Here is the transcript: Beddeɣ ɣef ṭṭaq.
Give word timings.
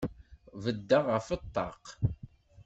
Beddeɣ 0.63 1.05
ɣef 1.15 1.27
ṭṭaq. 1.41 1.83